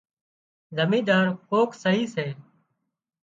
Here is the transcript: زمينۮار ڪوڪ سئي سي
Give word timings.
زمينۮار 0.77 1.27
ڪوڪ 1.49 1.69
سئي 1.83 2.01
سي 2.13 2.27